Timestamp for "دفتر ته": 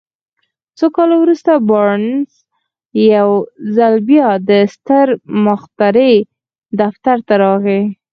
6.79-7.33